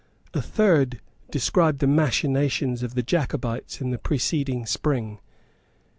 [0.33, 0.99] A third
[1.29, 5.19] described the machinations of the Jacobites in the preceding spring.